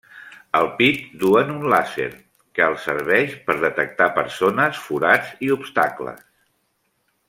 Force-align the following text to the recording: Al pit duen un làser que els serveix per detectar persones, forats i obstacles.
Al 0.59 0.69
pit 0.77 1.03
duen 1.23 1.51
un 1.57 1.67
làser 1.73 2.07
que 2.59 2.65
els 2.69 2.87
serveix 2.89 3.37
per 3.51 3.59
detectar 3.67 4.11
persones, 4.19 4.83
forats 4.89 5.33
i 5.49 5.55
obstacles. 5.61 6.29